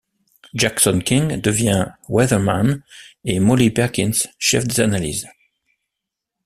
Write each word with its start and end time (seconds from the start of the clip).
Jackson 0.55 1.03
King 1.03 1.39
devint 1.41 1.93
Weatherman, 2.09 2.81
et 3.23 3.37
Molly 3.39 3.69
Perkins 3.69 4.25
chef 4.39 4.65
des 4.67 4.79
analyses. 4.79 5.27